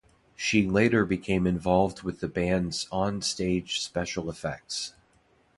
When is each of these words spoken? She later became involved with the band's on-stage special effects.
She 0.35 0.65
later 0.67 1.05
became 1.05 1.45
involved 1.45 2.01
with 2.01 2.21
the 2.21 2.27
band's 2.27 2.87
on-stage 2.91 3.79
special 3.81 4.31
effects. 4.31 4.95